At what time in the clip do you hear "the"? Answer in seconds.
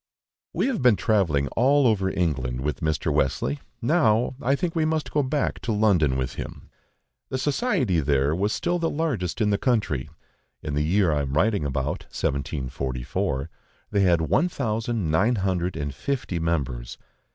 7.29-7.37, 8.79-8.89, 9.51-9.59, 10.73-10.81